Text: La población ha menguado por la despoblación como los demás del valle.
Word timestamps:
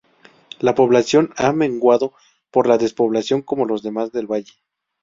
La 0.57 0.73
población 0.73 1.31
ha 1.37 1.53
menguado 1.53 2.15
por 2.49 2.65
la 2.65 2.79
despoblación 2.79 3.43
como 3.43 3.65
los 3.65 3.83
demás 3.83 4.11
del 4.11 4.25
valle. 4.25 4.53